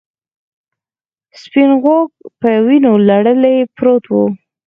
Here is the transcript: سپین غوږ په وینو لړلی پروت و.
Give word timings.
سپین 1.41 1.71
غوږ 1.83 2.09
په 2.39 2.49
وینو 2.65 2.93
لړلی 3.09 3.57
پروت 3.75 4.03
و. 4.09 4.13